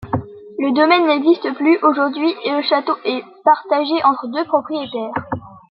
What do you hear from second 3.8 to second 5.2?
entre deux propriétaires.